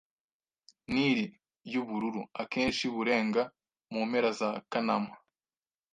[0.93, 1.25] Nili
[1.73, 3.43] yubururu akenshi burenga
[3.91, 5.13] mu mpera za Kanama